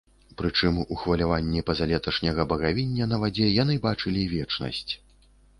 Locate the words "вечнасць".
4.37-4.91